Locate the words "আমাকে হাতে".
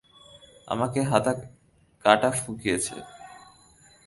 0.67-1.33